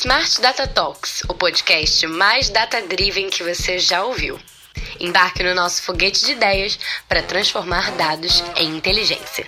[0.00, 4.38] Smart Data Talks, o podcast mais data-driven que você já ouviu.
[5.00, 6.78] Embarque no nosso foguete de ideias
[7.08, 9.44] para transformar dados em inteligência.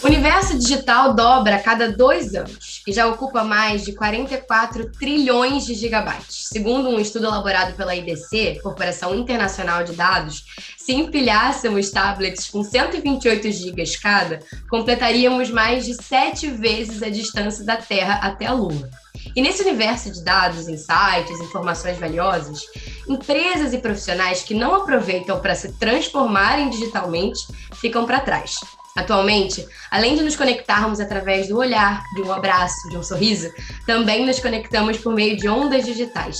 [0.00, 5.66] O universo digital dobra a cada dois anos e já ocupa mais de 44 trilhões
[5.66, 6.48] de gigabytes.
[6.48, 10.44] Segundo um estudo elaborado pela IDC, Corporação Internacional de Dados,
[10.76, 14.38] se empilhássemos tablets com 128 gigas cada,
[14.70, 18.88] completaríamos mais de sete vezes a distância da Terra até a Lua.
[19.34, 22.60] E nesse universo de dados, insights, informações valiosas,
[23.08, 27.40] empresas e profissionais que não aproveitam para se transformarem digitalmente
[27.74, 28.54] ficam para trás.
[28.96, 33.52] Atualmente, além de nos conectarmos através do olhar, de um abraço, de um sorriso,
[33.86, 36.38] também nos conectamos por meio de ondas digitais,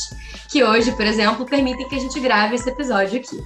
[0.51, 3.45] que hoje, por exemplo, permitem que a gente grave esse episódio aqui.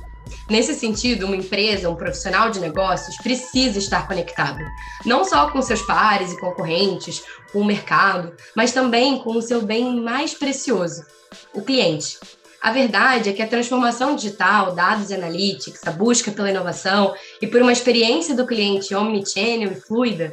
[0.49, 4.61] Nesse sentido, uma empresa, um profissional de negócios precisa estar conectado,
[5.05, 7.23] não só com seus pares e concorrentes,
[7.53, 11.05] com o mercado, mas também com o seu bem mais precioso,
[11.53, 12.17] o cliente.
[12.61, 17.47] A verdade é que a transformação digital, dados e analytics, a busca pela inovação e
[17.47, 20.31] por uma experiência do cliente omnichannel e fluida,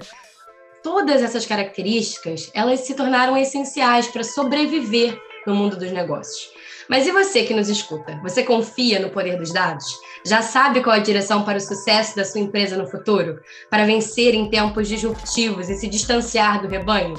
[0.84, 6.50] todas essas características, elas se tornaram essenciais para sobreviver no mundo dos negócios.
[6.90, 8.20] Mas e você que nos escuta?
[8.24, 9.86] Você confia no poder dos dados?
[10.26, 13.40] Já sabe qual a direção para o sucesso da sua empresa no futuro?
[13.70, 17.16] Para vencer em tempos disruptivos e se distanciar do rebanho?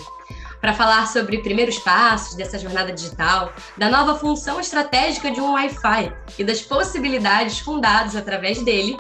[0.61, 6.12] Para falar sobre primeiros passos dessa jornada digital, da nova função estratégica de um Wi-Fi
[6.39, 8.97] e das possibilidades com dados através dele,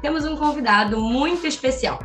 [0.00, 1.98] temos um convidado muito especial.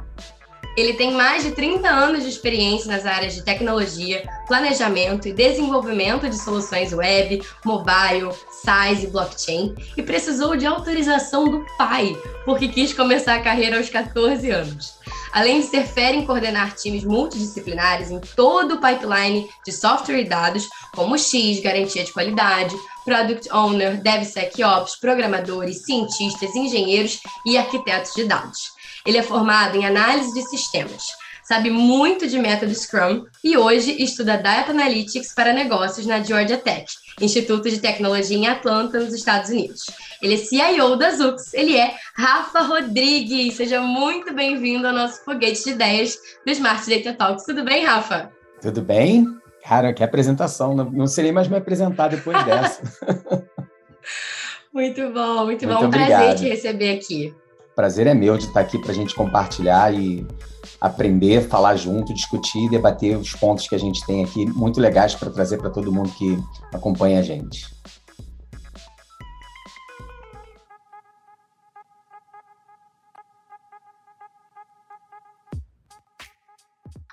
[0.78, 6.30] Ele tem mais de 30 anos de experiência nas áreas de tecnologia, planejamento e desenvolvimento
[6.30, 8.30] de soluções web, mobile,
[8.64, 13.90] SaaS e blockchain e precisou de autorização do pai, porque quis começar a carreira aos
[13.90, 14.97] 14 anos.
[15.32, 20.28] Além de ser fera em coordenar times multidisciplinares em todo o pipeline de software e
[20.28, 28.26] dados, como X, garantia de qualidade, Product Owner, DevSecOps, programadores, cientistas, engenheiros e arquitetos de
[28.26, 28.72] dados.
[29.06, 31.04] Ele é formado em análise de sistemas,
[31.48, 36.86] sabe muito de método Scrum e hoje estuda Data Analytics para negócios na Georgia Tech,
[37.22, 39.86] Instituto de Tecnologia em Atlanta, nos Estados Unidos.
[40.22, 43.56] Ele é CIO da Zux, ele é Rafa Rodrigues.
[43.56, 47.46] Seja muito bem-vindo ao nosso foguete de ideias do Smart Data Talks.
[47.46, 48.30] Tudo bem, Rafa?
[48.62, 49.26] Tudo bem?
[49.64, 50.76] Cara, que apresentação.
[50.76, 52.82] Não, não sei nem mais me apresentar depois dessa.
[54.74, 55.86] muito bom, muito, muito bom.
[55.86, 57.34] Um prazer te receber aqui
[57.78, 60.26] prazer é meu de estar aqui para a gente compartilhar e
[60.82, 65.30] aprender, falar junto, discutir, debater os pontos que a gente tem aqui, muito legais para
[65.30, 66.40] trazer para todo mundo que
[66.74, 67.77] acompanha a gente.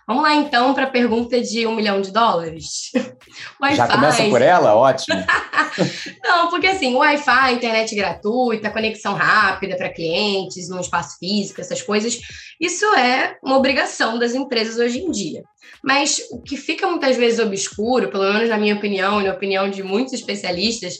[0.06, 2.90] Vamos lá então para a pergunta de um milhão de dólares.
[3.74, 4.74] Já começa por ela?
[4.74, 5.16] Ótimo.
[6.22, 12.20] Não, porque assim, Wi-Fi, internet gratuita, conexão rápida para clientes, num espaço físico, essas coisas,
[12.60, 15.42] isso é uma obrigação das empresas hoje em dia.
[15.82, 19.68] Mas o que fica muitas vezes obscuro, pelo menos na minha opinião e na opinião
[19.68, 20.98] de muitos especialistas,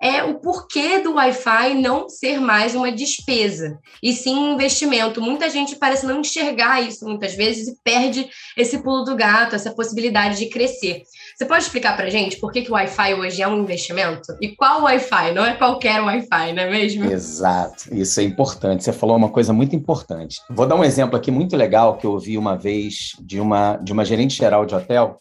[0.00, 5.20] é o porquê do Wi-Fi não ser mais uma despesa, e sim um investimento.
[5.20, 9.74] Muita gente parece não enxergar isso muitas vezes e perde esse pulo do gato, essa
[9.74, 11.02] possibilidade de crescer.
[11.36, 14.36] Você pode explicar para gente por que, que o Wi-Fi hoje é um investimento?
[14.40, 15.32] E qual Wi-Fi?
[15.32, 17.04] Não é qualquer Wi-Fi, não é mesmo?
[17.04, 18.84] Exato, isso é importante.
[18.84, 20.40] Você falou uma coisa muito importante.
[20.50, 23.92] Vou dar um exemplo aqui muito legal que eu ouvi uma vez de uma, de
[23.92, 25.18] uma gerente geral de hotel,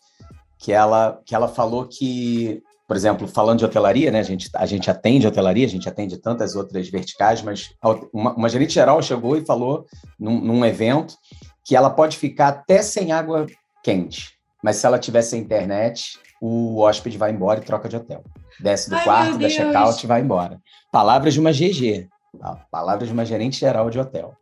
[0.59, 4.65] que ela, que ela falou que por exemplo, falando de hotelaria, né, a, gente, a
[4.65, 7.73] gente atende hotelaria, a gente atende tantas outras verticais, mas
[8.13, 9.85] uma, uma gerente geral chegou e falou
[10.19, 11.15] num, num, evento
[11.63, 13.47] que ela pode ficar até sem água
[13.83, 18.21] quente, mas se ela tiver sem internet, o hóspede vai embora e troca de hotel.
[18.59, 20.59] Desce do Ai, quarto, dá check-out e vai embora.
[20.91, 22.07] Palavras de uma GG,
[22.39, 22.65] tá?
[22.69, 24.35] palavras de uma gerente geral de hotel.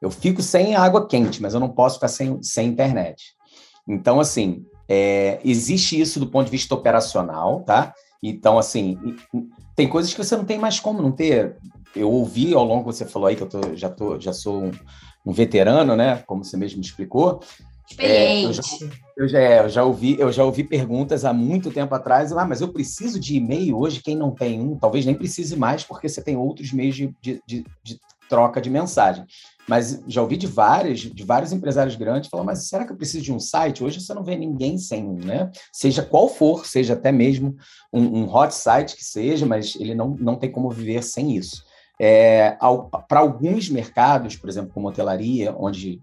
[0.00, 3.34] Eu fico sem água quente, mas eu não posso ficar sem, sem internet.
[3.88, 7.92] Então, assim, é, existe isso do ponto de vista operacional, tá?
[8.22, 8.98] Então, assim,
[9.74, 11.56] tem coisas que você não tem mais como não ter.
[11.94, 14.64] Eu ouvi ao longo que você falou aí que eu tô, já, tô, já sou
[14.64, 14.70] um,
[15.26, 16.22] um veterano, né?
[16.26, 17.40] Como você mesmo explicou.
[17.90, 18.14] Experiente.
[18.16, 18.62] É, eu, já,
[19.16, 22.46] eu, já, é, eu, já, ouvi, eu já ouvi perguntas há muito tempo atrás, ah,
[22.46, 26.08] mas eu preciso de e-mail hoje, quem não tem um, talvez nem precise mais, porque
[26.08, 29.24] você tem outros meios de, de, de, de troca de mensagem.
[29.68, 33.24] Mas já ouvi de vários, de vários empresários grandes falar, mas será que eu preciso
[33.24, 33.84] de um site?
[33.84, 35.50] Hoje você não vê ninguém sem um, né?
[35.72, 37.56] Seja qual for, seja até mesmo
[37.92, 41.64] um, um hot site que seja, mas ele não, não tem como viver sem isso.
[42.00, 42.56] É,
[43.08, 46.00] Para alguns mercados, por exemplo, como hotelaria, onde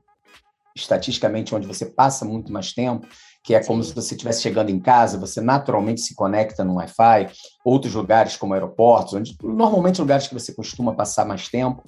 [0.76, 3.06] estatisticamente onde você passa muito mais tempo,
[3.44, 7.30] que é como se você estivesse chegando em casa, você naturalmente se conecta no Wi-Fi,
[7.64, 11.84] outros lugares como aeroportos, onde normalmente lugares que você costuma passar mais tempo,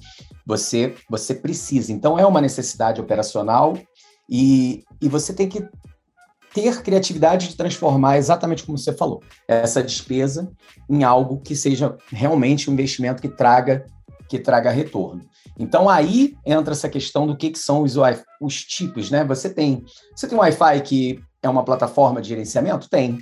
[0.46, 1.92] você você precisa.
[1.92, 3.78] Então é uma necessidade operacional
[4.30, 5.68] e, e você tem que
[6.54, 10.52] ter criatividade de transformar exatamente como você falou, essa despesa
[10.90, 13.86] em algo que seja realmente um investimento que traga
[14.28, 15.22] que traga retorno.
[15.60, 17.96] Então aí entra essa questão do que, que são os,
[18.40, 19.26] os tipos, né?
[19.26, 19.84] Você tem
[20.16, 22.90] você tem um Wi-Fi que é uma plataforma de gerenciamento?
[22.90, 23.20] Tem.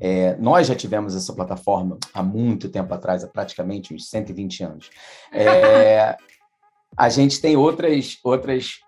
[0.00, 4.90] É, nós já tivemos essa plataforma há muito tempo atrás, há praticamente uns 120 anos.
[5.32, 6.16] É,
[6.96, 8.18] a gente tem outras.
[8.22, 8.80] outras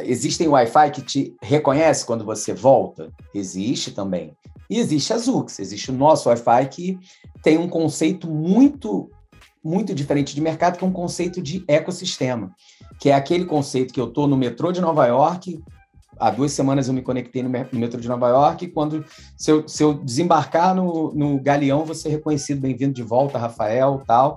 [0.00, 3.12] existem Wi-Fi que te reconhece quando você volta?
[3.32, 4.36] Existe também.
[4.68, 6.98] E existe a Zux, existe o nosso Wi-Fi que
[7.42, 9.10] tem um conceito muito
[9.62, 12.54] muito diferente de mercado, que é um conceito de ecossistema,
[12.98, 15.60] que é aquele conceito que eu estou no metrô de Nova York,
[16.18, 19.04] há duas semanas eu me conectei no, metrô de Nova York e quando
[19.36, 24.02] se eu, se eu desembarcar no, no Galeão, vou ser reconhecido, bem-vindo de volta, Rafael,
[24.06, 24.36] tal.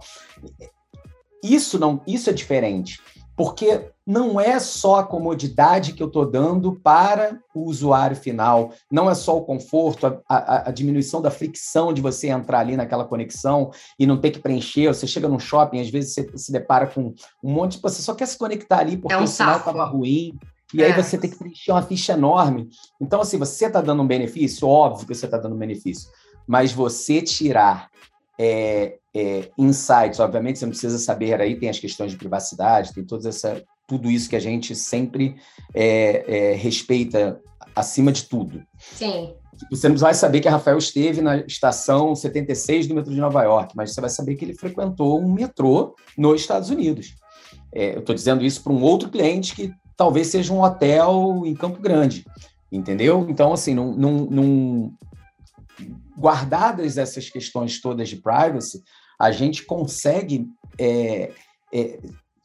[1.43, 2.99] Isso não, isso é diferente,
[3.35, 9.09] porque não é só a comodidade que eu estou dando para o usuário final, não
[9.09, 13.05] é só o conforto, a, a, a, diminuição da fricção de você entrar ali naquela
[13.05, 14.87] conexão e não ter que preencher.
[14.87, 17.13] Você chega num shopping, às vezes você se depara com
[17.43, 19.85] um monte, de, você só quer se conectar ali porque é um o sinal estava
[19.85, 20.37] ruim.
[20.73, 20.87] E é.
[20.87, 22.69] aí você tem que preencher uma ficha enorme.
[22.99, 26.09] Então, assim, você está dando um benefício, óbvio que você está dando um benefício,
[26.47, 27.89] mas você tirar
[28.39, 33.03] é, é, insights, obviamente você não precisa saber, aí tem as questões de privacidade, tem
[33.03, 35.35] todas essa, tudo isso que a gente sempre
[35.73, 37.39] é, é respeita
[37.75, 38.63] acima de tudo.
[38.79, 39.33] Sim.
[39.69, 43.75] Você não vai saber que Rafael esteve na estação 76 do metrô de Nova York,
[43.75, 47.15] mas você vai saber que ele frequentou um metrô nos Estados Unidos.
[47.73, 51.55] É, eu estou dizendo isso para um outro cliente que talvez seja um hotel em
[51.55, 52.25] Campo Grande,
[52.71, 53.27] entendeu?
[53.29, 54.93] Então, assim, não,
[56.17, 58.83] guardadas essas questões todas de privacy,
[59.19, 60.47] a gente consegue,
[60.79, 61.31] é,
[61.73, 61.99] é,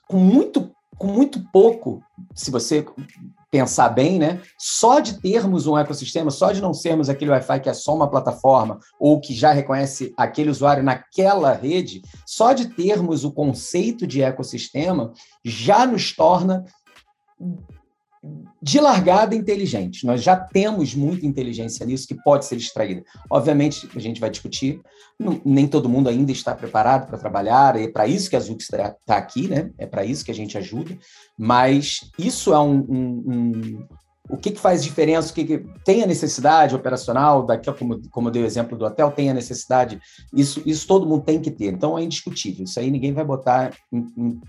[0.08, 2.02] com, muito, com muito pouco,
[2.34, 2.84] se você
[3.50, 4.42] pensar bem, né?
[4.58, 8.10] Só de termos um ecossistema, só de não sermos aquele Wi-Fi que é só uma
[8.10, 14.22] plataforma ou que já reconhece aquele usuário naquela rede, só de termos o conceito de
[14.22, 15.12] ecossistema
[15.44, 16.64] já nos torna
[18.60, 20.04] de largada inteligente.
[20.04, 23.04] Nós já temos muita inteligência nisso que pode ser extraída.
[23.30, 24.80] Obviamente, a gente vai discutir,
[25.18, 28.64] não, nem todo mundo ainda está preparado para trabalhar, é para isso que a Zux
[28.64, 29.70] está aqui, né?
[29.78, 30.98] É para isso que a gente ajuda,
[31.38, 33.86] mas isso é um, um, um
[34.28, 38.28] o que, que, faz diferença, o que, que, tem a necessidade operacional, daqui como, como
[38.28, 40.00] eu dei o exemplo do hotel, tem a necessidade,
[40.34, 43.72] isso, isso todo mundo tem que ter, então é indiscutível, isso aí ninguém vai botar
[43.92, 44.40] em, em,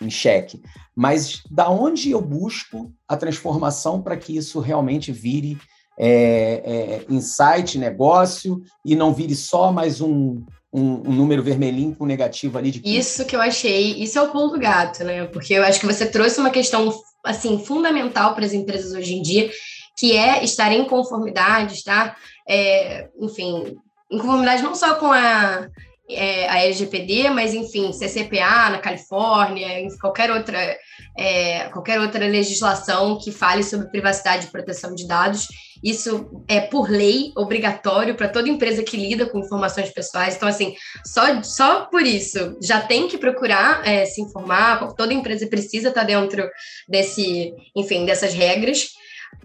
[0.00, 0.60] em, xeque.
[0.94, 5.58] Mas da onde eu busco a transformação para que isso realmente vire
[5.98, 12.06] é, é, insight, negócio, e não vire só mais um, um, um, número vermelhinho com
[12.06, 12.82] negativo ali de.
[12.84, 15.26] Isso que eu achei, isso é o pulo do gato, né?
[15.26, 16.92] Porque eu acho que você trouxe uma questão
[17.24, 19.50] assim fundamental para as empresas hoje em dia,
[19.98, 22.16] que é estar em conformidade, tá?
[22.48, 23.76] É, enfim,
[24.10, 25.68] em conformidade não só com a
[26.14, 30.76] é, a LGPD, mas enfim, CCPA na Califórnia, qualquer outra,
[31.16, 35.48] é, qualquer outra legislação que fale sobre privacidade e proteção de dados.
[35.82, 40.36] Isso é por lei obrigatório para toda empresa que lida com informações pessoais.
[40.36, 40.74] Então, assim,
[41.04, 44.94] só, só por isso já tem que procurar é, se informar.
[44.94, 46.48] Toda empresa precisa estar dentro
[46.88, 48.90] desse, enfim, dessas regras.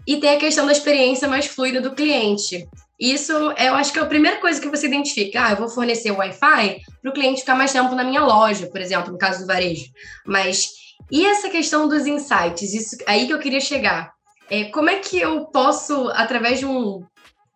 [0.06, 2.66] E tem a questão da experiência mais fluida do cliente.
[2.98, 5.44] Isso eu acho que é a primeira coisa que você identifica.
[5.44, 8.80] Ah, eu vou fornecer Wi-Fi para o cliente ficar mais tempo na minha loja, por
[8.80, 9.90] exemplo, no caso do varejo.
[10.24, 10.70] Mas
[11.10, 12.74] e essa questão dos insights?
[12.74, 14.12] Isso aí que eu queria chegar.
[14.50, 17.04] É, como é que eu posso, através de um,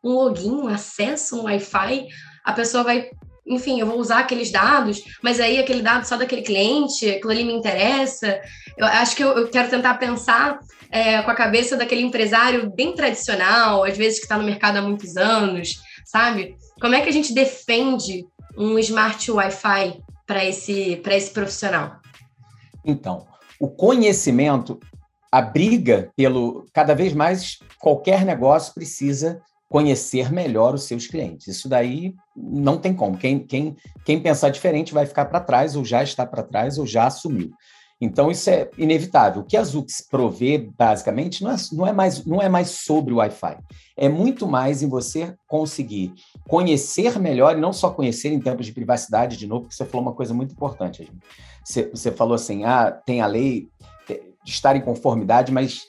[0.05, 2.07] um login, um acesso, um Wi-Fi,
[2.45, 3.09] a pessoa vai
[3.47, 7.43] enfim, eu vou usar aqueles dados, mas aí aquele dado só daquele cliente, aquilo ali
[7.43, 8.41] me interessa.
[8.79, 12.95] Eu acho que eu, eu quero tentar pensar é, com a cabeça daquele empresário bem
[12.95, 16.57] tradicional, às vezes que está no mercado há muitos anos, sabe?
[16.81, 22.01] Como é que a gente defende um smart Wi-Fi para esse, esse profissional?
[22.85, 23.27] Então,
[23.59, 24.81] o conhecimento,
[25.31, 26.67] a briga pelo.
[26.73, 31.47] Cada vez mais, qualquer negócio precisa conhecer melhor os seus clientes.
[31.47, 33.17] Isso daí não tem como.
[33.17, 36.87] Quem, quem, quem pensar diferente vai ficar para trás, ou já está para trás, ou
[36.87, 37.53] já assumiu.
[38.01, 39.43] Então, isso é inevitável.
[39.43, 43.13] O que a Zux provê, basicamente, não é, não é, mais, não é mais sobre
[43.13, 43.59] o Wi-Fi.
[43.97, 46.15] É muito mais em você conseguir
[46.49, 50.07] conhecer melhor, e não só conhecer em tempos de privacidade, de novo, porque você falou
[50.07, 51.13] uma coisa muito importante.
[51.63, 53.69] Você, você falou assim, ah, tem a lei
[54.43, 55.83] de estar em conformidade, mas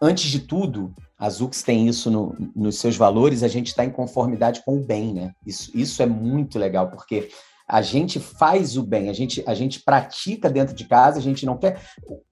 [0.00, 3.90] antes de tudo, a Zux tem isso no, nos seus valores, a gente está em
[3.90, 5.32] conformidade com o bem, né?
[5.46, 7.30] Isso, isso é muito legal, porque
[7.70, 11.46] a gente faz o bem, a gente, a gente pratica dentro de casa, a gente
[11.46, 11.80] não quer.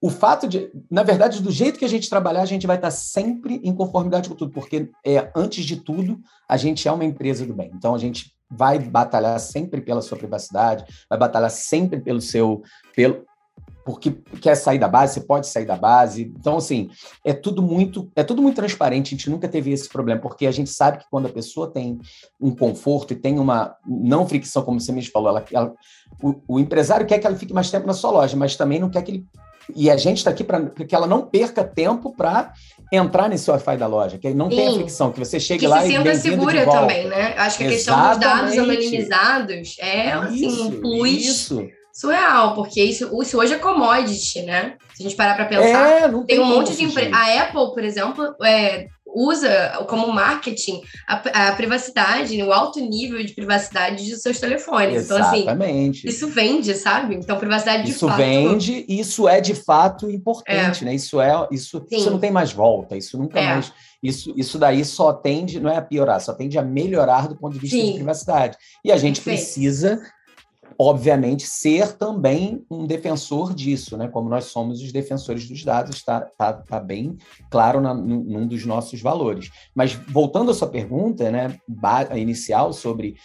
[0.01, 2.91] O fato de, na verdade, do jeito que a gente trabalhar, a gente vai estar
[2.91, 7.45] sempre em conformidade com tudo, porque é antes de tudo, a gente é uma empresa
[7.45, 7.71] do bem.
[7.73, 12.61] Então a gente vai batalhar sempre pela sua privacidade, vai batalhar sempre pelo seu,
[12.93, 13.23] pelo,
[13.85, 16.31] porque quer sair da base, você pode sair da base.
[16.37, 16.89] Então, assim,
[17.25, 19.07] é tudo muito, é tudo muito transparente.
[19.07, 21.99] A gente nunca teve esse problema, porque a gente sabe que quando a pessoa tem
[22.39, 25.73] um conforto e tem uma não fricção, como você me falou, ela, ela
[26.21, 28.89] o, o, empresário quer que ela fique mais tempo na sua loja, mas também não
[28.89, 29.25] quer que ele.
[29.75, 32.53] E a gente está aqui para que ela não perca tempo para
[32.91, 34.55] entrar nesse Wi-Fi da loja, que não Sim.
[34.55, 37.35] tenha fricção, que você chegue que lá se e sinta segura também, né?
[37.37, 41.23] Acho que a questão dos dados anonimizados é assim, um plus.
[41.23, 44.75] Isso surreal, porque isso, isso hoje é commodity, né?
[44.93, 47.13] Se a gente parar para pensar, é, tem, tem, um monte de empresas.
[47.13, 53.33] A Apple, por exemplo, é, usa como marketing a, a, privacidade, o alto nível de
[53.33, 54.95] privacidade dos seus telefones.
[54.95, 55.39] Exatamente.
[55.41, 57.15] Então, assim, isso vende, sabe?
[57.15, 58.21] Então, privacidade de isso fato.
[58.21, 60.85] Isso vende, isso é de fato importante, é.
[60.85, 60.95] né?
[60.95, 63.45] Isso é, isso, isso não tem mais volta, isso nunca é.
[63.55, 63.73] mais.
[64.01, 67.51] Isso, isso daí só tende, não é a piorar, só tende a melhorar do ponto
[67.51, 67.87] de vista Sim.
[67.87, 68.57] de privacidade.
[68.85, 69.43] E a gente Perfeito.
[69.43, 69.99] precisa
[70.81, 74.07] obviamente, ser também um defensor disso, né?
[74.07, 77.17] Como nós somos os defensores dos dados, está tá, tá bem
[77.49, 79.51] claro na, num dos nossos valores.
[79.75, 81.57] Mas voltando à sua pergunta, né,
[82.15, 83.17] inicial sobre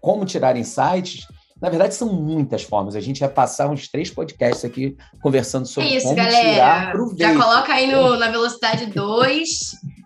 [0.00, 1.26] como tirar insights,
[1.60, 2.94] na verdade, são muitas formas.
[2.94, 6.52] A gente vai passar uns três podcasts aqui conversando sobre é isso, como galera.
[6.52, 7.18] tirar proveito.
[7.18, 9.48] Já coloca aí no, na velocidade 2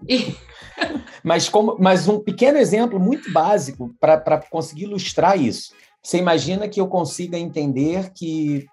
[0.09, 0.35] e...
[1.23, 5.75] mas, como, mas um pequeno exemplo muito básico para conseguir ilustrar isso.
[6.05, 8.67] Você imagina que eu consiga entender que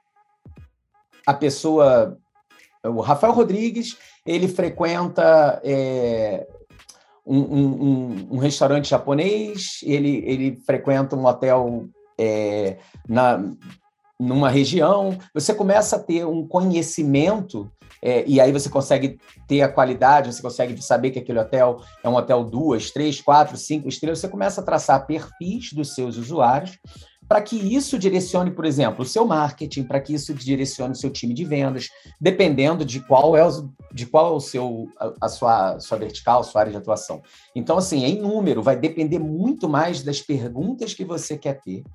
[1.26, 2.18] a pessoa,
[2.84, 6.46] o Rafael Rodrigues, ele frequenta é,
[7.26, 11.88] um, um, um, restaurante japonês, ele, ele frequenta um hotel
[12.20, 13.42] é, na,
[14.20, 15.18] numa região.
[15.34, 17.72] Você começa a ter um conhecimento
[18.02, 22.10] é, e aí você consegue ter a qualidade, você consegue saber que aquele hotel é
[22.10, 24.20] um hotel duas, três, quatro, cinco estrelas.
[24.20, 26.78] Você começa a traçar perfis dos seus usuários
[27.32, 31.10] para que isso direcione, por exemplo, o seu marketing, para que isso direcione o seu
[31.10, 31.88] time de vendas,
[32.20, 36.44] dependendo de qual é o, de qual é o seu a, a sua, sua vertical,
[36.44, 37.22] sua área de atuação.
[37.56, 41.86] Então, assim, em número, vai depender muito mais das perguntas que você quer ter.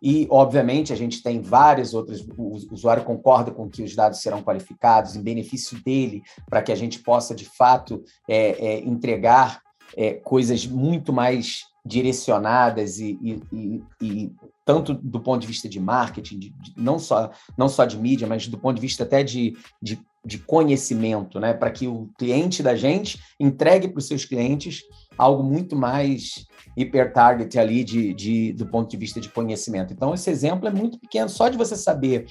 [0.00, 2.24] E, obviamente, a gente tem várias outras.
[2.38, 6.76] O usuário concorda com que os dados serão qualificados em benefício dele, para que a
[6.76, 9.60] gente possa, de fato, é, é, entregar
[9.96, 14.32] é, coisas muito mais direcionadas e, e, e,
[14.66, 18.26] tanto do ponto de vista de marketing, de, de, não, só, não só de mídia,
[18.26, 21.54] mas do ponto de vista até de, de, de conhecimento, né?
[21.54, 24.82] para que o cliente da gente entregue para os seus clientes
[25.18, 26.46] algo muito mais
[26.76, 29.92] hiper-target ali de, de, do ponto de vista de conhecimento.
[29.92, 32.26] Então, esse exemplo é muito pequeno, só de você saber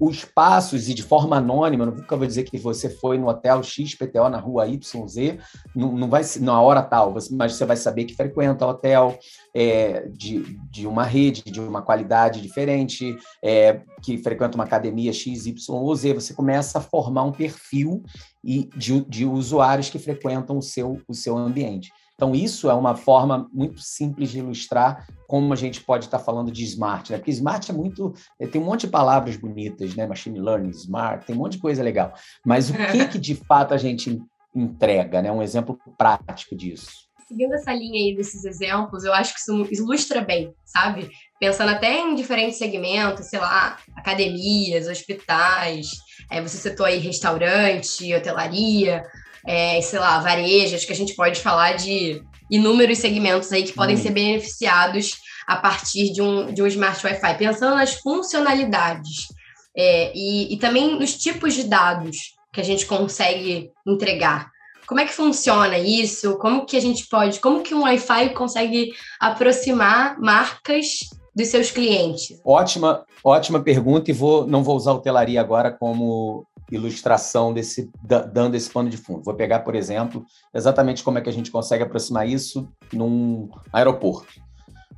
[0.00, 4.28] os passos e de forma anônima, nunca vou dizer que você foi no hotel XPTO
[4.28, 5.38] na rua YZ,
[5.74, 9.18] não, não vai na hora tal, mas você vai saber que frequenta o hotel
[9.52, 16.14] é, de, de uma rede, de uma qualidade diferente, é, que frequenta uma academia XYZ,
[16.14, 18.04] você começa a formar um perfil
[18.44, 21.90] e de, de usuários que frequentam o seu, o seu ambiente.
[22.18, 26.50] Então, isso é uma forma muito simples de ilustrar como a gente pode estar falando
[26.50, 27.18] de smart, né?
[27.18, 28.12] Porque smart é muito.
[28.40, 30.04] É, tem um monte de palavras bonitas, né?
[30.04, 32.12] Machine learning, smart, tem um monte de coisa legal.
[32.44, 34.20] Mas o que, que de fato a gente
[34.52, 35.30] entrega, né?
[35.30, 36.90] Um exemplo prático disso.
[37.28, 41.08] Seguindo essa linha aí desses exemplos, eu acho que isso ilustra bem, sabe?
[41.38, 45.86] Pensando até em diferentes segmentos, sei lá, academias, hospitais,
[46.32, 49.04] é, você citou aí restaurante, hotelaria,
[49.48, 53.72] é, sei lá, varejo, acho que a gente pode falar de inúmeros segmentos aí que
[53.72, 53.98] podem hum.
[53.98, 59.28] ser beneficiados a partir de um, de um Smart Wi-Fi, pensando nas funcionalidades
[59.74, 64.50] é, e, e também nos tipos de dados que a gente consegue entregar.
[64.86, 66.36] Como é que funciona isso?
[66.36, 70.98] Como que a gente pode, como que um Wi-Fi consegue aproximar marcas
[71.34, 72.38] dos seus clientes?
[72.44, 77.90] Ótima, ótima pergunta e vou não vou usar o telaria agora como ilustração desse
[78.32, 79.22] dando esse pano de fundo.
[79.24, 84.28] Vou pegar, por exemplo, exatamente como é que a gente consegue aproximar isso num aeroporto.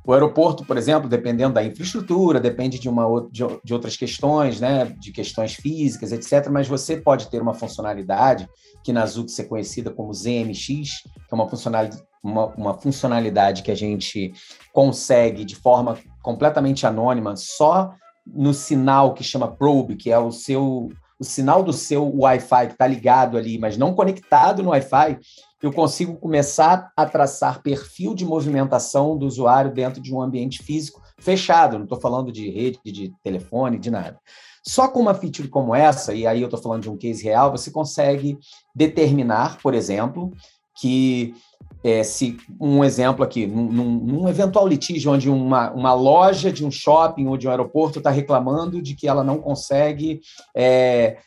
[0.05, 5.11] o aeroporto, por exemplo, dependendo da infraestrutura, depende de, uma, de, outras questões, né, de
[5.11, 6.49] questões físicas, etc.
[6.49, 8.49] Mas você pode ter uma funcionalidade
[8.83, 13.71] que na Zux é conhecida como ZMX, que é uma funcionalidade, uma, uma funcionalidade que
[13.71, 14.33] a gente
[14.73, 17.93] consegue de forma completamente anônima, só
[18.25, 20.89] no sinal que chama probe, que é o seu
[21.21, 25.19] o sinal do seu Wi-Fi que está ligado ali, mas não conectado no Wi-Fi,
[25.61, 30.99] eu consigo começar a traçar perfil de movimentação do usuário dentro de um ambiente físico
[31.19, 31.77] fechado.
[31.77, 34.19] Não estou falando de rede, de telefone, de nada.
[34.65, 37.51] Só com uma feature como essa, e aí eu estou falando de um case real,
[37.51, 38.39] você consegue
[38.73, 40.31] determinar, por exemplo,
[40.79, 41.35] que
[41.83, 46.69] é, se um exemplo aqui, num, num, eventual litígio onde uma, uma loja de um
[46.69, 50.21] shopping ou de um aeroporto está reclamando de que ela não consegue,
[50.55, 51.17] é,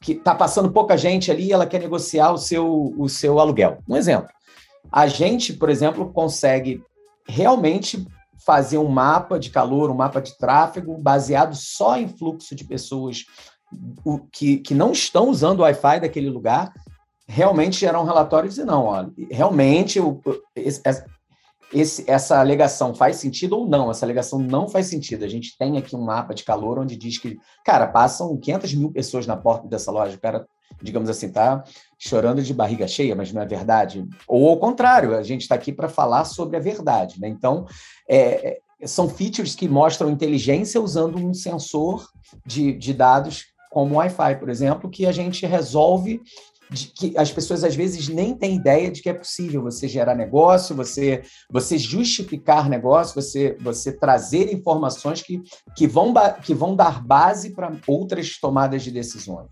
[0.00, 3.78] que está passando pouca gente ali e ela quer negociar o seu, o seu aluguel.
[3.88, 4.28] Um exemplo.
[4.90, 6.82] A gente, por exemplo, consegue
[7.26, 8.06] realmente
[8.44, 13.24] fazer um mapa de calor, um mapa de tráfego baseado só em fluxo de pessoas
[14.30, 16.72] que, que não estão usando o Wi-Fi daquele lugar
[17.26, 20.20] realmente gerar um relatório e dizer, não, ó, realmente o,
[20.54, 20.82] esse,
[21.72, 23.90] esse, essa alegação faz sentido ou não?
[23.90, 25.24] Essa alegação não faz sentido.
[25.24, 28.92] A gente tem aqui um mapa de calor onde diz que, cara, passam 500 mil
[28.92, 30.46] pessoas na porta dessa loja, o cara,
[30.82, 31.64] digamos assim, tá
[31.98, 34.06] chorando de barriga cheia, mas não é verdade.
[34.28, 37.28] Ou ao contrário, a gente está aqui para falar sobre a verdade, né?
[37.28, 37.66] Então,
[38.08, 42.06] é, é, são features que mostram inteligência usando um sensor
[42.44, 46.20] de, de dados como o Wi-Fi, por exemplo, que a gente resolve
[46.72, 50.14] de que as pessoas às vezes nem têm ideia de que é possível você gerar
[50.14, 55.42] negócio, você, você justificar negócio, você, você trazer informações que,
[55.76, 56.12] que, vão,
[56.42, 59.48] que vão dar base para outras tomadas de decisões.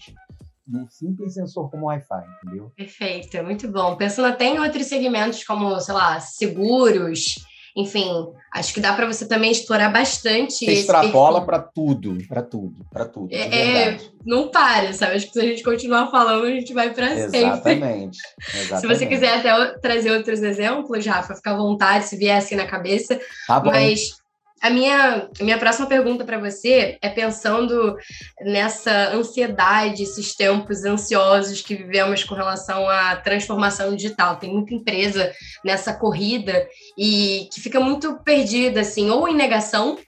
[0.67, 2.71] Num simples sensor como Wi-Fi, entendeu?
[2.77, 3.97] Perfeito, muito bom.
[3.97, 7.35] Pensando até em outros segmentos como, sei lá, seguros,
[7.81, 10.65] enfim, acho que dá para você também explorar bastante.
[10.65, 13.33] Você extrapola para tudo, para tudo, para tudo.
[13.33, 15.17] É, é, não para, sabe?
[15.17, 17.39] Acho que se a gente continuar falando, a gente vai para sempre.
[17.39, 18.19] Exatamente.
[18.81, 22.67] Se você quiser até trazer outros exemplos, Rafa, fica à vontade, se vier assim na
[22.67, 23.19] cabeça.
[23.47, 23.71] Tá bom.
[23.71, 24.21] Mas
[24.61, 27.97] a minha, a minha próxima pergunta para você é pensando
[28.43, 34.37] nessa ansiedade, esses tempos ansiosos que vivemos com relação à transformação digital.
[34.37, 35.33] Tem muita empresa
[35.65, 39.99] nessa corrida e que fica muito perdida, assim, ou em negação,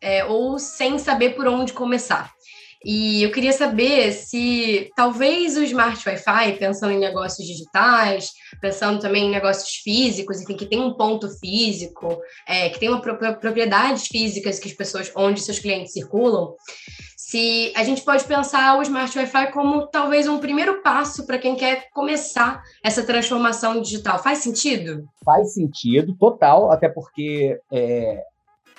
[0.00, 2.32] é, ou sem saber por onde começar.
[2.84, 9.26] E eu queria saber se talvez o Smart Wi-Fi, pensando em negócios digitais, pensando também
[9.26, 14.58] em negócios físicos, enfim, que tem um ponto físico, é, que tem uma propriedades físicas
[14.58, 16.54] que as pessoas, onde seus clientes circulam,
[17.16, 21.56] se a gente pode pensar o Smart Wi-Fi como talvez um primeiro passo para quem
[21.56, 24.18] quer começar essa transformação digital.
[24.18, 25.06] Faz sentido?
[25.22, 28.22] Faz sentido, total, até porque é,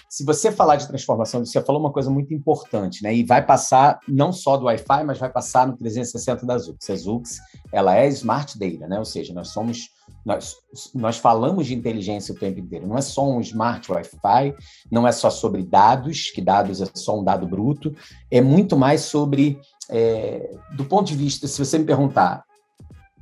[0.10, 3.14] se você falar de transformação, você falou uma coisa muito importante, né?
[3.14, 6.90] E vai passar não só do Wi-Fi, mas vai passar no 360 da Zux.
[6.90, 7.38] A Zux,
[7.72, 8.98] ela é smart data, né?
[8.98, 9.90] Ou seja, nós somos
[10.26, 10.56] nós,
[10.94, 12.88] nós falamos de inteligência o tempo inteiro.
[12.88, 14.56] Não é só um smart Wi-Fi,
[14.92, 17.96] não é só sobre dados, que dados é só um dado bruto,
[18.30, 22.44] é muito mais sobre, é, do ponto de vista, se você me perguntar,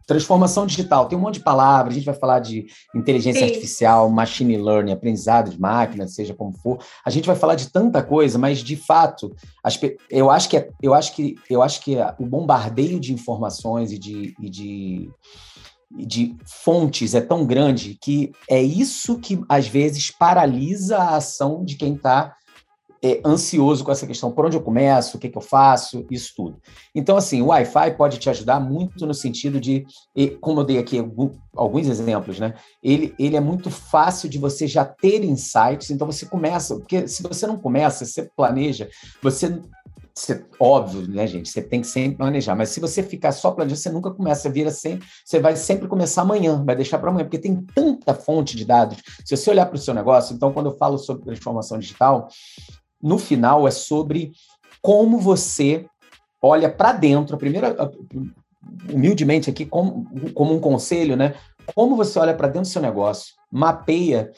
[0.07, 2.65] Transformação digital, tem um monte de palavras, a gente vai falar de
[2.95, 3.47] inteligência Sim.
[3.47, 6.79] artificial, machine learning, aprendizado de máquina, seja como for.
[7.05, 9.35] A gente vai falar de tanta coisa, mas de fato,
[10.09, 13.99] eu acho que é, eu acho que eu acho que o bombardeio de informações e
[13.99, 15.11] de, e de
[15.89, 21.75] de fontes é tão grande que é isso que às vezes paralisa a ação de
[21.75, 22.35] quem está
[23.03, 26.33] é, ansioso com essa questão, por onde eu começo, o que, que eu faço, isso
[26.35, 26.59] tudo.
[26.93, 29.85] Então, assim, o Wi-Fi pode te ajudar muito no sentido de,
[30.41, 30.97] como eu dei aqui
[31.55, 32.53] alguns exemplos, né?
[32.83, 37.23] Ele, ele é muito fácil de você já ter insights, então você começa, porque se
[37.23, 38.89] você não começa, você planeja,
[39.21, 39.59] você
[40.17, 41.47] você, óbvio, né, gente?
[41.47, 44.71] Você tem que sempre planejar, mas se você ficar só planejando, você nunca começa, vira
[44.71, 48.65] sempre, você vai sempre começar amanhã, vai deixar para amanhã, porque tem tanta fonte de
[48.65, 48.97] dados.
[49.23, 52.27] Se você olhar para o seu negócio, então, quando eu falo sobre transformação digital,
[53.01, 54.31] no final é sobre
[54.81, 55.85] como você
[56.41, 57.35] olha para dentro.
[57.35, 57.75] A primeira,
[58.91, 61.35] humildemente aqui, como, como um conselho, né?
[61.75, 64.31] Como você olha para dentro do seu negócio, mapeia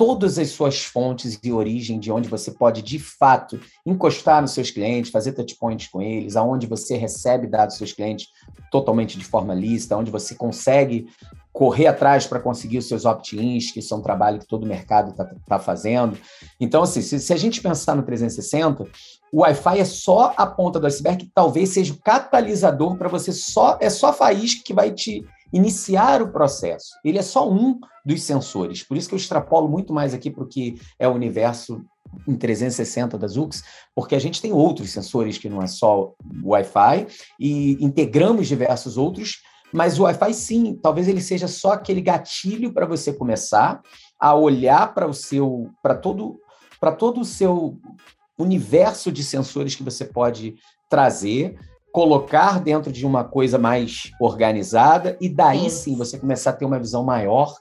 [0.00, 4.70] todas as suas fontes e origem de onde você pode, de fato, encostar nos seus
[4.70, 8.28] clientes, fazer touchpoints com eles, aonde você recebe dados dos seus clientes
[8.70, 11.06] totalmente de forma lista, onde você consegue
[11.60, 15.10] correr atrás para conseguir os seus opt-ins, que isso é um trabalho que todo mercado
[15.10, 16.16] está tá fazendo.
[16.58, 18.84] Então, assim, se, se, a gente pensar no 360,
[19.30, 23.30] o Wi-Fi é só a ponta do iceberg que talvez seja o catalisador para você
[23.30, 26.94] só, é só a faísca que vai te iniciar o processo.
[27.04, 28.82] Ele é só um dos sensores.
[28.82, 31.84] Por isso que eu extrapolo muito mais aqui para o que é o universo
[32.26, 33.62] em 360 das UX,
[33.94, 37.06] porque a gente tem outros sensores que não é só o Wi-Fi
[37.38, 39.42] e integramos diversos outros,
[39.72, 43.80] mas o Wi-Fi sim, talvez ele seja só aquele gatilho para você começar
[44.18, 46.40] a olhar para o seu, para todo,
[46.80, 47.78] para todo o seu
[48.38, 50.54] universo de sensores que você pode
[50.88, 51.56] trazer,
[51.92, 56.78] colocar dentro de uma coisa mais organizada e daí sim você começar a ter uma
[56.78, 57.54] visão maior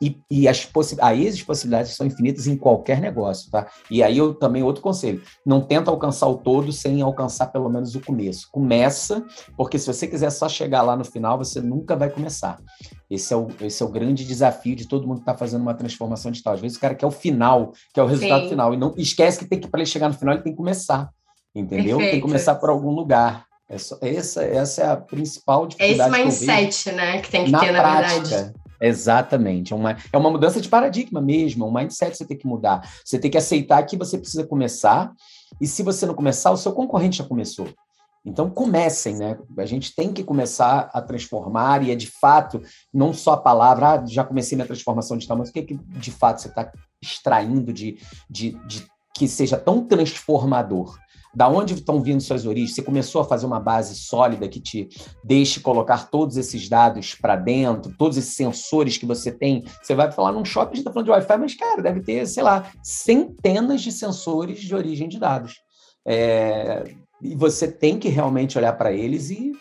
[0.00, 3.66] e, e as, possi aí as possibilidades são infinitas em qualquer negócio, tá?
[3.90, 7.94] E aí eu também outro conselho, não tenta alcançar o todo sem alcançar pelo menos
[7.94, 8.48] o começo.
[8.52, 9.24] Começa,
[9.56, 12.58] porque se você quiser só chegar lá no final, você nunca vai começar.
[13.10, 15.74] Esse é o, esse é o grande desafio de todo mundo que está fazendo uma
[15.74, 16.54] transformação digital.
[16.54, 18.50] Às vezes o cara quer o final, quer o resultado Sim.
[18.50, 20.58] final, e não esquece que tem que para ele chegar no final, ele tem que
[20.58, 21.10] começar.
[21.54, 21.96] Entendeu?
[21.96, 22.10] Perfeito.
[22.10, 23.46] Tem que começar por algum lugar.
[23.68, 26.14] Essa, essa, essa é a principal dificuldade.
[26.14, 28.67] É esse mindset, né, que tem que na ter, prática, na verdade.
[28.80, 29.72] Exatamente.
[29.72, 32.88] É uma, é uma mudança de paradigma mesmo, um mindset você tem que mudar.
[33.04, 35.12] Você tem que aceitar que você precisa começar,
[35.60, 37.68] e se você não começar, o seu concorrente já começou.
[38.24, 39.38] Então comecem, né?
[39.56, 42.60] A gente tem que começar a transformar, e é de fato,
[42.92, 46.10] não só a palavra, ah, já comecei minha transformação digital, mas o que, que de
[46.10, 50.98] fato você está extraindo de, de, de que seja tão transformador?
[51.38, 54.88] Da onde estão vindo suas origens, você começou a fazer uma base sólida que te
[55.22, 59.62] deixe colocar todos esses dados para dentro, todos esses sensores que você tem.
[59.80, 62.26] Você vai falar num shopping, a gente está falando de Wi-Fi, mas, cara, deve ter,
[62.26, 65.54] sei lá, centenas de sensores de origem de dados.
[66.04, 69.52] É, e você tem que realmente olhar para eles e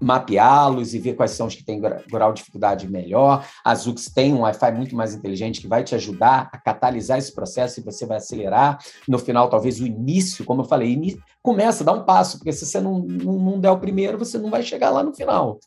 [0.00, 3.46] mapeá-los e ver quais são os que têm grau de dificuldade melhor.
[3.64, 7.34] A Zux tem um Wi-Fi muito mais inteligente que vai te ajudar a catalisar esse
[7.34, 8.78] processo e você vai acelerar.
[9.08, 12.80] No final, talvez o início, como eu falei, começa, dá um passo, porque se você
[12.80, 15.58] não, não, não der o primeiro, você não vai chegar lá no final.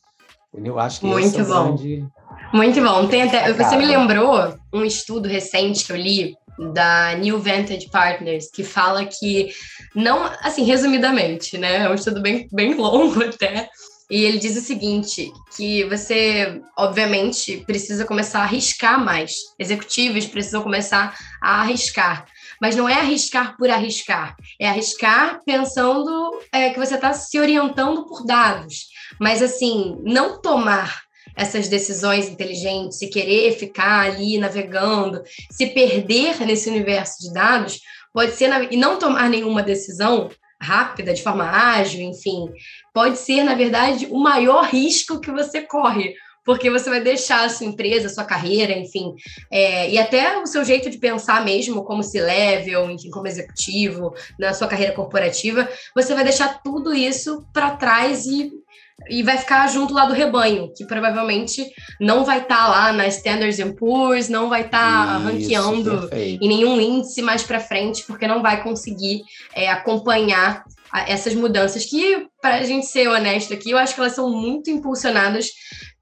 [0.53, 0.79] Entendeu?
[0.79, 1.75] Acho que muito é bom.
[1.75, 2.07] Grande...
[2.53, 3.07] Muito bom.
[3.07, 6.35] Tem até, você me lembrou um estudo recente que eu li
[6.73, 9.49] da New Vantage Partners, que fala que
[9.95, 11.85] não, assim, resumidamente, né?
[11.85, 13.69] É um estudo bem, bem longo até,
[14.09, 19.33] e ele diz o seguinte: que você, obviamente, precisa começar a arriscar mais.
[19.59, 22.25] Executivos precisam começar a arriscar.
[22.59, 28.05] Mas não é arriscar por arriscar, é arriscar pensando é, que você está se orientando
[28.05, 28.87] por dados.
[29.19, 31.03] Mas, assim, não tomar
[31.37, 37.79] essas decisões inteligentes e querer ficar ali navegando, se perder nesse universo de dados,
[38.13, 40.29] pode ser, e não tomar nenhuma decisão,
[40.61, 42.49] rápida, de forma ágil, enfim,
[42.93, 47.49] pode ser, na verdade, o maior risco que você corre, porque você vai deixar a
[47.49, 49.13] sua empresa, a sua carreira, enfim,
[49.51, 54.13] é, e até o seu jeito de pensar mesmo, como se level, enfim, como executivo,
[54.37, 58.51] na sua carreira corporativa, você vai deixar tudo isso para trás e
[59.07, 63.07] e vai ficar junto lá do rebanho, que provavelmente não vai estar tá lá na
[63.07, 68.41] Standards Poor's, não vai estar tá ranqueando em nenhum índice mais para frente, porque não
[68.41, 69.21] vai conseguir
[69.53, 73.99] é, acompanhar a, essas mudanças que, para a gente ser honesto aqui, eu acho que
[73.99, 75.47] elas são muito impulsionadas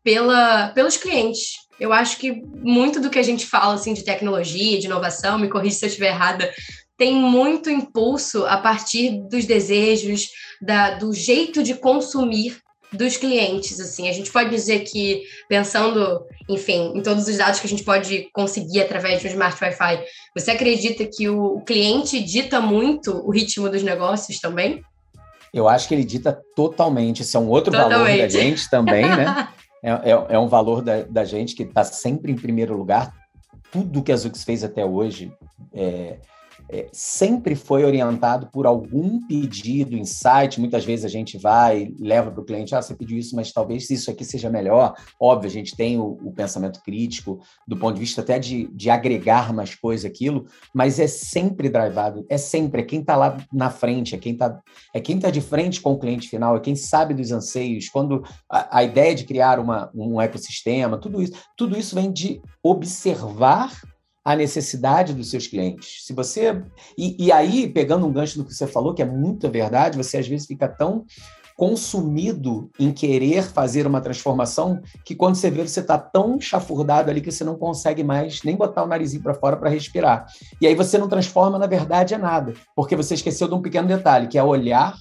[0.03, 1.67] pela, pelos clientes.
[1.79, 5.49] Eu acho que muito do que a gente fala assim de tecnologia, de inovação, me
[5.49, 6.51] corrija se eu estiver errada,
[6.97, 10.29] tem muito impulso a partir dos desejos,
[10.59, 12.57] da, do jeito de consumir
[12.91, 14.07] dos clientes, assim.
[14.07, 18.29] A gente pode dizer que, pensando, enfim, em todos os dados que a gente pode
[18.33, 20.03] conseguir através de um Smart Wi-Fi,
[20.35, 24.81] você acredita que o cliente dita muito o ritmo dos negócios também?
[25.53, 27.21] Eu acho que ele dita totalmente.
[27.21, 27.97] Isso é um outro totalmente.
[27.97, 29.47] valor da gente também, né?
[29.83, 33.13] é, é, é, um valor da, da gente que está sempre em primeiro lugar.
[33.71, 35.31] Tudo que a Zux fez até hoje
[35.73, 36.17] é,
[36.69, 40.59] é, sempre foi orientado por algum pedido, insight.
[40.59, 43.89] Muitas vezes a gente vai, leva para o cliente, ah, você pediu isso, mas talvez
[43.89, 44.93] isso aqui seja melhor.
[45.19, 48.89] Óbvio, a gente tem o, o pensamento crítico, do ponto de vista até de, de
[48.89, 53.69] agregar mais coisa aquilo, mas é sempre drivado, é sempre, é quem está lá na
[53.69, 54.61] frente, é quem está
[54.93, 58.23] é quem tá de frente com o cliente final, é quem sabe dos anseios, quando
[58.49, 63.71] a, a ideia de criar uma, um ecossistema, tudo isso, tudo isso vem de observar
[64.27, 66.05] a necessidade dos seus clientes.
[66.05, 66.61] Se você
[66.97, 70.17] e, e, aí pegando um gancho do que você falou, que é muita verdade, você
[70.17, 71.05] às vezes fica tão
[71.55, 77.21] consumido em querer fazer uma transformação que quando você vê você está tão chafurdado ali
[77.21, 80.25] que você não consegue mais nem botar o narizinho para fora para respirar.
[80.59, 83.87] E aí você não transforma na verdade é nada, porque você esqueceu de um pequeno
[83.87, 84.93] detalhe, que é olhar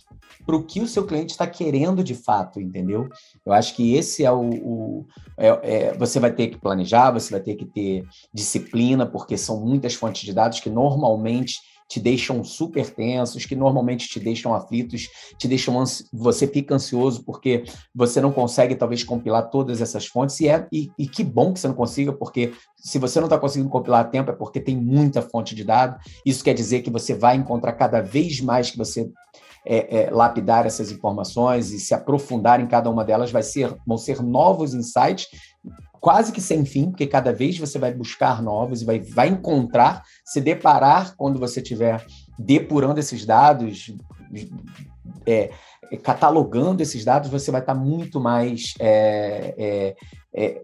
[0.46, 3.08] para o que o seu cliente está querendo de fato, entendeu?
[3.44, 4.48] Eu acho que esse é o.
[4.48, 5.06] o
[5.36, 9.60] é, é, você vai ter que planejar, você vai ter que ter disciplina, porque são
[9.60, 11.56] muitas fontes de dados que normalmente
[11.88, 15.82] te deixam super tensos, que normalmente te deixam aflitos, te deixam
[16.12, 20.90] você fica ansioso porque você não consegue talvez compilar todas essas fontes e é e,
[20.98, 24.04] e que bom que você não consiga porque se você não está conseguindo compilar a
[24.04, 26.04] tempo é porque tem muita fonte de dados.
[26.24, 29.10] Isso quer dizer que você vai encontrar cada vez mais que você
[29.66, 33.98] é, é, lapidar essas informações e se aprofundar em cada uma delas, vai ser, vão
[33.98, 35.28] ser novos insights,
[36.00, 40.04] quase que sem fim, porque cada vez você vai buscar novos e vai, vai encontrar,
[40.24, 42.06] se deparar quando você estiver
[42.38, 43.92] depurando esses dados,
[45.26, 45.50] é,
[45.90, 48.74] é, catalogando esses dados, você vai estar muito mais.
[48.78, 49.96] É,
[50.32, 50.62] é,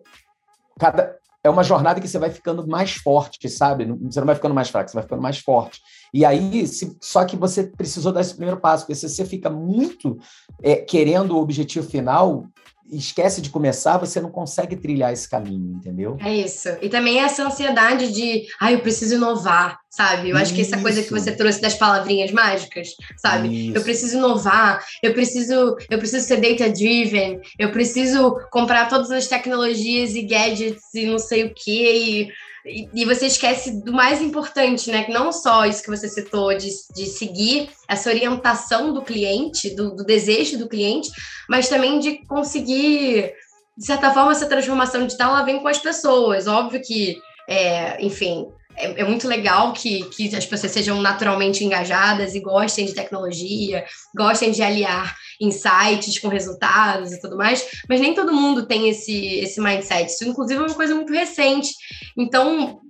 [0.79, 3.85] cada, é uma jornada que você vai ficando mais forte, sabe?
[3.85, 5.81] Você não vai ficando mais fraco, você vai ficando mais forte.
[6.13, 9.49] E aí, se, só que você precisou dar esse primeiro passo, porque se você fica
[9.49, 10.19] muito
[10.63, 12.47] é, querendo o objetivo final,
[12.91, 16.19] esquece de começar, você não consegue trilhar esse caminho, entendeu?
[16.21, 16.69] É isso.
[16.83, 20.31] E também essa ansiedade de, ah, eu preciso inovar, sabe?
[20.31, 23.69] Eu acho que essa coisa que você trouxe das palavrinhas mágicas, sabe?
[23.69, 23.79] Isso.
[23.79, 29.27] Eu preciso inovar, eu preciso, eu preciso ser data driven, eu preciso comprar todas as
[29.27, 34.91] tecnologias e gadgets e não sei o quê e e, você esquece do mais importante,
[34.91, 35.03] né?
[35.05, 39.95] Que não só isso que você citou de, de seguir essa orientação do cliente, do,
[39.97, 41.11] do desejo do cliente,
[41.49, 43.33] mas também de conseguir,
[43.77, 46.47] de certa forma, essa transformação digital ela vem com as pessoas.
[46.47, 47.17] Óbvio que,
[47.49, 48.47] é, enfim,
[48.77, 53.85] é, é, muito legal que, que as pessoas sejam naturalmente engajadas e gostem de tecnologia,
[54.17, 59.41] gostem de aliar insights com resultados e tudo mais, mas nem todo mundo tem esse,
[59.41, 60.11] esse mindset.
[60.11, 61.75] Isso, inclusive, é uma coisa muito recente.
[62.17, 62.81] Então,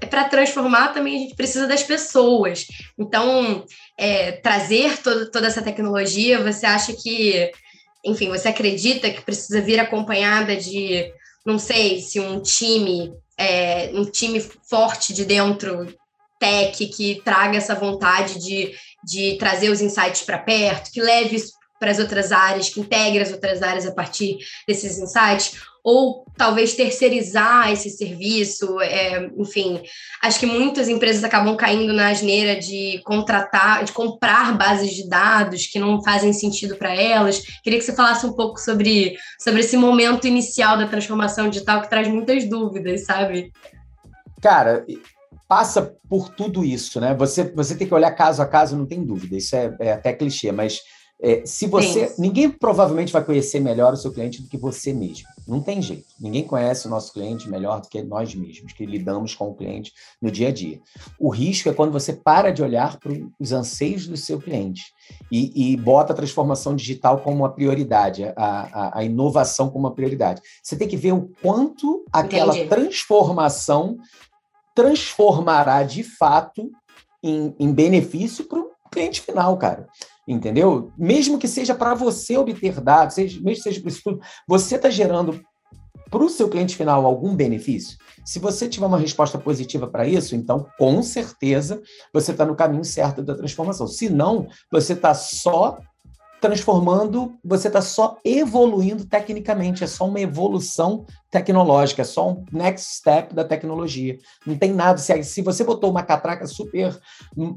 [0.00, 2.66] é para transformar também a gente precisa das pessoas.
[2.98, 3.64] Então,
[3.98, 7.50] é, trazer todo, toda essa tecnologia, você acha que,
[8.04, 11.10] enfim, você acredita que precisa vir acompanhada de,
[11.44, 15.94] não sei, se um time é, um time forte de dentro,
[16.38, 21.52] tech, que traga essa vontade de, de trazer os insights para perto, que leve isso
[21.78, 26.74] para as outras áreas, que integre as outras áreas a partir desses insights, ou talvez
[26.74, 29.80] terceirizar esse serviço, é, enfim,
[30.20, 35.68] acho que muitas empresas acabam caindo na asneira de contratar, de comprar bases de dados
[35.68, 37.40] que não fazem sentido para elas.
[37.62, 41.88] Queria que você falasse um pouco sobre, sobre esse momento inicial da transformação digital que
[41.88, 43.52] traz muitas dúvidas, sabe?
[44.42, 44.84] Cara,
[45.46, 47.14] passa por tudo isso, né?
[47.14, 50.12] Você, você tem que olhar caso a caso, não tem dúvida, isso é, é até
[50.12, 50.80] clichê, mas
[51.20, 52.08] é, se você.
[52.08, 52.22] Sim.
[52.22, 55.26] Ninguém provavelmente vai conhecer melhor o seu cliente do que você mesmo.
[55.48, 56.04] Não tem jeito.
[56.20, 59.92] Ninguém conhece o nosso cliente melhor do que nós mesmos, que lidamos com o cliente
[60.20, 60.78] no dia a dia.
[61.18, 64.82] O risco é quando você para de olhar para os anseios do seu cliente
[65.32, 69.94] e, e bota a transformação digital como uma prioridade, a, a, a, inovação como uma
[69.94, 70.42] prioridade.
[70.62, 72.68] Você tem que ver o quanto aquela Entendi.
[72.68, 73.96] transformação
[74.74, 76.70] transformará de fato
[77.22, 79.86] em, em benefício para o cliente final, cara
[80.26, 80.90] entendeu?
[80.96, 84.90] Mesmo que seja para você obter dados, seja, mesmo que seja para isso você está
[84.90, 85.40] gerando
[86.10, 87.98] para o seu cliente final algum benefício?
[88.24, 91.80] Se você tiver uma resposta positiva para isso, então com certeza
[92.12, 93.86] você está no caminho certo da transformação.
[93.86, 95.78] Se não, você está só
[96.40, 102.94] transformando, você está só evoluindo tecnicamente, é só uma evolução tecnológica, é só um next
[102.96, 104.18] step da tecnologia.
[104.46, 104.98] Não tem nada.
[104.98, 106.96] Se, se você botou uma catraca super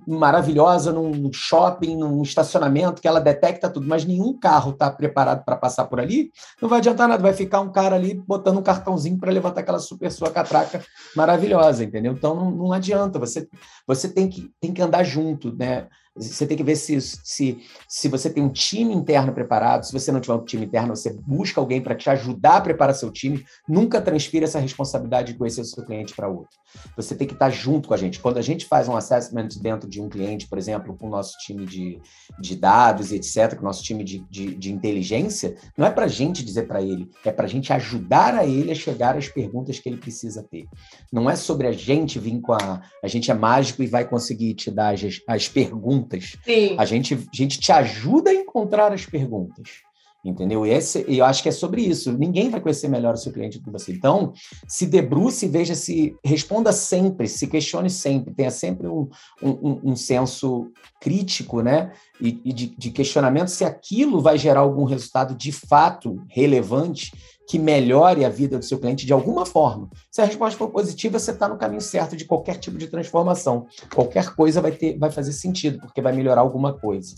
[0.08, 5.56] maravilhosa num shopping, num estacionamento, que ela detecta tudo, mas nenhum carro está preparado para
[5.56, 7.22] passar por ali, não vai adiantar nada.
[7.22, 10.84] Vai ficar um cara ali botando um cartãozinho para levantar aquela super sua catraca
[11.16, 12.14] maravilhosa, entendeu?
[12.14, 13.20] Então não, não adianta.
[13.20, 13.48] Você,
[13.86, 15.88] você tem, que, tem que andar junto, né?
[16.20, 19.86] Você tem que ver se, se, se você tem um time interno preparado.
[19.86, 22.94] Se você não tiver um time interno, você busca alguém para te ajudar a preparar
[22.94, 23.46] seu time.
[23.68, 26.58] Nunca transfira essa responsabilidade de conhecer o seu cliente para outro.
[26.98, 28.20] Você tem que estar junto com a gente.
[28.20, 31.38] Quando a gente faz um assessment dentro de um cliente, por exemplo, com o nosso
[31.40, 32.00] time de,
[32.40, 36.10] de dados, etc., com o nosso time de, de, de inteligência, não é para a
[36.10, 39.80] gente dizer para ele, é para a gente ajudar a ele a chegar às perguntas
[39.80, 40.68] que ele precisa ter.
[41.12, 42.82] Não é sobre a gente vir com a.
[43.04, 46.38] A gente é mágico e vai conseguir te dar as, as perguntas perguntas.
[46.44, 46.76] Sim.
[46.78, 49.82] A gente, a gente te ajuda a encontrar as perguntas.
[50.24, 50.66] Entendeu?
[50.66, 52.12] E esse, eu acho que é sobre isso.
[52.12, 53.94] Ninguém vai conhecer melhor o seu cliente do que você.
[53.94, 54.34] Então,
[54.68, 56.14] se debruce, veja se.
[56.24, 59.08] Responda sempre, se questione sempre, tenha sempre um,
[59.42, 61.94] um, um senso crítico, né?
[62.20, 67.12] E, e de, de questionamento se aquilo vai gerar algum resultado de fato relevante
[67.48, 69.90] que melhore a vida do seu cliente de alguma forma.
[70.12, 73.66] Se a resposta for positiva, você está no caminho certo de qualquer tipo de transformação.
[73.96, 77.16] Qualquer coisa vai, ter, vai fazer sentido, porque vai melhorar alguma coisa.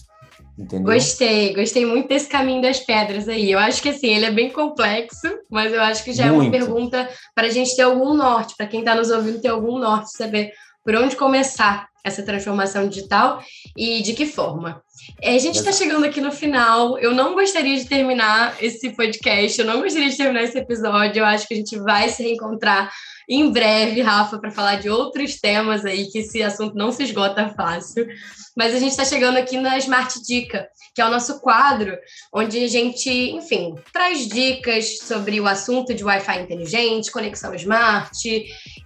[0.62, 0.94] Entendeu?
[0.94, 3.52] Gostei, gostei muito desse caminho das pedras aí.
[3.52, 6.42] Eu acho que assim, ele é bem complexo, mas eu acho que já muito.
[6.42, 9.48] é uma pergunta para a gente ter algum norte, para quem está nos ouvindo ter
[9.48, 10.52] algum norte, saber
[10.86, 13.44] por onde começar essa transformação digital
[13.76, 14.82] e de que forma.
[15.20, 16.98] É, a gente está chegando aqui no final.
[17.00, 21.22] Eu não gostaria de terminar esse podcast, eu não gostaria de terminar esse episódio.
[21.22, 22.92] Eu acho que a gente vai se reencontrar
[23.28, 27.50] em breve, Rafa, para falar de outros temas aí, que esse assunto não se esgota
[27.50, 28.08] fácil.
[28.56, 31.98] Mas a gente está chegando aqui na Smart Dica, que é o nosso quadro,
[32.34, 38.12] onde a gente, enfim, traz dicas sobre o assunto de Wi-Fi inteligente, conexão smart,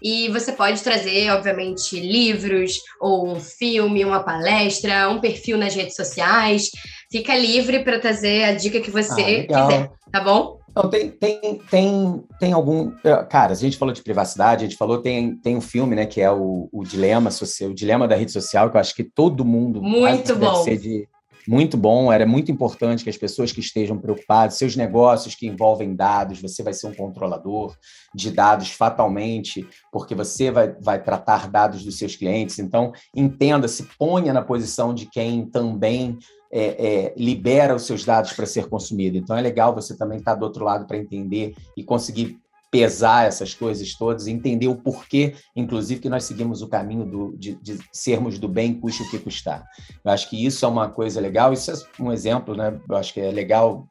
[0.03, 5.95] e você pode trazer, obviamente, livros, ou um filme, uma palestra, um perfil nas redes
[5.95, 6.69] sociais.
[7.11, 10.54] Fica livre para trazer a dica que você ah, quiser, tá bom?
[10.75, 12.91] Não, tem, tem, tem, tem algum.
[13.03, 16.05] É, cara, a gente falou de privacidade, a gente falou, tem, tem um filme, né,
[16.05, 19.03] que é o, o Dilema Social, o Dilema da Rede Social, que eu acho que
[19.03, 19.81] todo mundo.
[19.81, 20.63] Muito bom.
[20.63, 21.07] Ser de,
[21.47, 25.95] muito bom, era muito importante que as pessoas que estejam preocupadas, seus negócios que envolvem
[25.95, 27.75] dados, você vai ser um controlador
[28.13, 32.59] de dados fatalmente, porque você vai, vai tratar dados dos seus clientes.
[32.59, 36.17] Então, entenda, se ponha na posição de quem também
[36.51, 39.17] é, é, libera os seus dados para ser consumido.
[39.17, 42.39] Então é legal você também estar do outro lado para entender e conseguir
[42.75, 47.55] pesar essas coisas todas, entender o porquê, inclusive, que nós seguimos o caminho do, de,
[47.55, 49.65] de, sermos do bem, custe o que custar.
[50.03, 52.77] Eu acho que isso é uma coisa legal, isso é um exemplo, né?
[52.87, 53.87] Eu acho que é legal.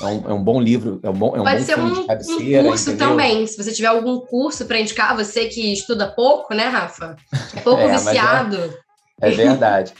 [0.00, 1.86] É um, é um bom livro, é um bom, é um Pode bom ser um,
[1.86, 3.08] um curso entendeu?
[3.08, 3.46] também.
[3.46, 7.16] Se você tiver algum curso para indicar, você que estuda pouco, né, Rafa?
[7.62, 8.56] Pouco é, viciado.
[9.20, 9.92] É, é verdade.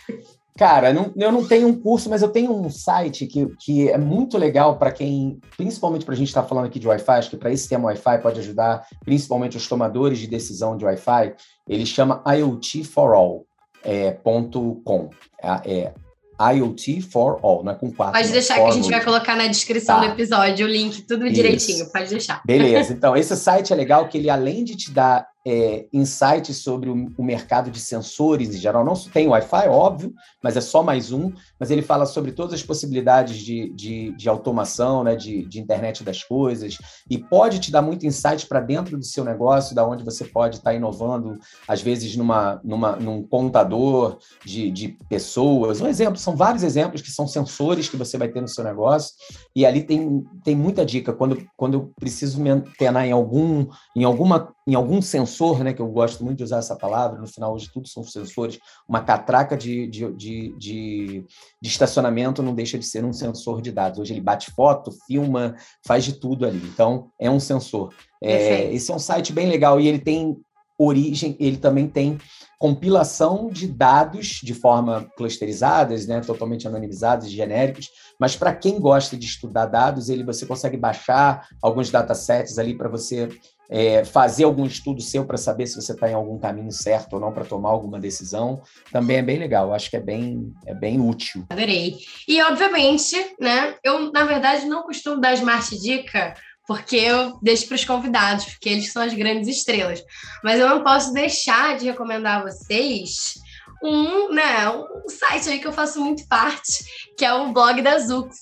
[0.58, 3.96] Cara, não, eu não tenho um curso, mas eu tenho um site que, que é
[3.96, 7.30] muito legal para quem, principalmente para a gente estar tá falando aqui de Wi-Fi, acho
[7.30, 11.32] que para esse tema Wi-Fi pode ajudar, principalmente os tomadores de decisão de Wi-Fi.
[11.68, 15.10] Ele chama IoT4All.com.
[15.40, 15.94] É, é, é
[16.40, 18.20] IoT for All, não é com quatro.
[18.20, 20.06] Pode deixar que a gente vai colocar na descrição tá.
[20.06, 21.34] do episódio o link, tudo Isso.
[21.34, 22.42] direitinho, pode deixar.
[22.44, 26.90] Beleza, então esse site é legal que ele, além de te dar é, insights sobre
[26.90, 28.84] o, o, mercado de sensores em geral.
[28.84, 31.32] Não tem Wi-Fi, óbvio, mas é só mais um.
[31.58, 36.04] Mas ele fala sobre todas as possibilidades de, de, de automação, né, de, de, internet
[36.04, 36.76] das coisas,
[37.08, 40.56] e pode te dar muito insight para dentro do seu negócio, da onde você pode
[40.56, 45.80] estar tá inovando, às vezes numa, numa, num contador de, de pessoas.
[45.80, 49.14] Um exemplo, são vários exemplos que são sensores que você vai ter no seu negócio,
[49.56, 51.10] e ali tem, tem muita dica.
[51.10, 55.80] Quando, quando eu preciso me antenar em algum, em alguma em algum sensor, né, que
[55.80, 59.56] eu gosto muito de usar essa palavra, no final hoje tudo são sensores, uma catraca
[59.56, 61.24] de, de, de, de,
[61.58, 63.98] de estacionamento não deixa de ser um sensor de dados.
[63.98, 66.60] Hoje ele bate foto, filma, faz de tudo ali.
[66.66, 67.94] Então, é um sensor.
[68.22, 70.36] É, esse é um site bem legal e ele tem
[70.78, 72.18] origem, ele também tem
[72.58, 77.88] compilação de dados de forma clusterizadas, né, totalmente anonimizados e genéricos,
[78.20, 82.88] mas para quem gosta de estudar dados, ele você consegue baixar alguns datasets ali para
[82.88, 83.30] você
[83.70, 87.20] é, fazer algum estudo seu para saber se você está em algum caminho certo ou
[87.20, 89.74] não para tomar alguma decisão, também é bem legal.
[89.74, 91.44] Acho que é bem, é bem útil.
[91.50, 91.96] Adorei.
[92.26, 96.34] E, obviamente, né, eu, na verdade, não costumo dar Smart Dica
[96.66, 100.04] porque eu deixo para os convidados, porque eles são as grandes estrelas.
[100.44, 103.34] Mas eu não posso deixar de recomendar a vocês
[103.82, 106.84] um, né, um site aí que eu faço muito parte,
[107.16, 108.36] que é o blog da Zux.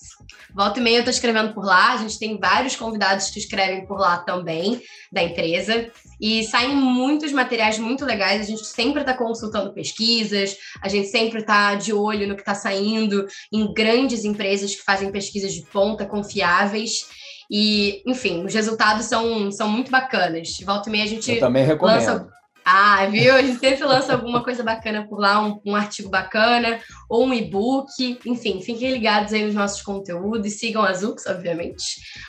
[0.57, 3.85] Volta e meia eu estou escrevendo por lá, a gente tem vários convidados que escrevem
[3.85, 4.81] por lá também,
[5.13, 10.89] da empresa, e saem muitos materiais muito legais, a gente sempre está consultando pesquisas, a
[10.89, 15.53] gente sempre está de olho no que está saindo em grandes empresas que fazem pesquisas
[15.53, 17.07] de ponta, confiáveis,
[17.51, 20.57] e, enfim, os resultados são, são muito bacanas.
[20.65, 21.97] Volta e meia a gente eu também recomendo.
[21.97, 22.29] lança
[22.69, 23.33] ah, viu?
[23.33, 27.33] A gente sempre lança alguma coisa bacana por lá, um, um artigo bacana, ou um
[27.33, 28.19] e-book.
[28.27, 31.85] Enfim, fiquem ligados aí nos nossos conteúdos sigam a Zux, obviamente,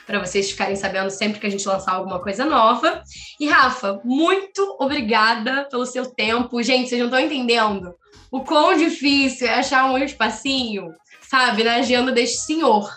[0.06, 3.02] para vocês ficarem sabendo sempre que a gente lançar alguma coisa nova.
[3.40, 6.62] E, Rafa, muito obrigada pelo seu tempo.
[6.62, 7.92] Gente, vocês não estão entendendo
[8.30, 12.88] o quão difícil é achar um espacinho, sabe, na agenda deste senhor.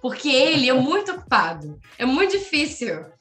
[0.00, 1.76] Porque ele é muito ocupado.
[1.98, 3.13] É muito difícil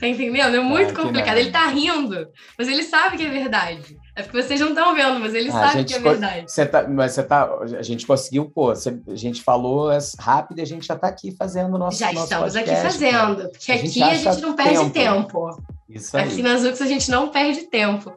[0.00, 0.56] Tá entendendo?
[0.56, 1.36] É muito complicado.
[1.36, 3.98] Ele tá rindo, mas ele sabe que é verdade.
[4.16, 6.50] É porque vocês não estão vendo, mas ele ah, sabe que é verdade.
[6.50, 7.48] Você tá, mas você tá.
[7.78, 11.36] A gente conseguiu, pô, você, a gente falou rápido e a gente já está aqui
[11.36, 13.50] fazendo o nosso Já nosso estamos aqui fazendo.
[13.50, 14.90] Porque a aqui a gente não perde tempo.
[14.90, 15.62] tempo.
[15.88, 16.24] Isso aí.
[16.24, 18.12] Aqui nas UX a gente não perde tempo.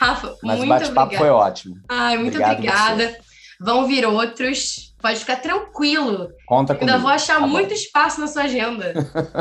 [0.00, 1.76] Rafa, Mas muito o bate-papo foi ótimo.
[1.86, 3.18] Ai, muito Obrigado obrigada.
[3.60, 4.94] Vão vir outros.
[5.02, 6.30] Pode ficar tranquilo.
[6.46, 6.90] Conta comigo.
[6.90, 8.94] Ainda vou achar tá muito espaço na sua agenda.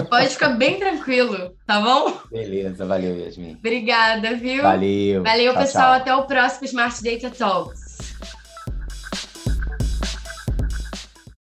[0.10, 2.14] Pode ficar bem tranquilo, tá bom?
[2.30, 3.56] Beleza, valeu, Yasmin.
[3.58, 4.64] Obrigada, viu?
[4.64, 5.24] Valeu.
[5.24, 5.86] Valeu, tchau, pessoal.
[5.86, 6.02] Tchau.
[6.02, 7.80] Até o próximo Smart Data Talks.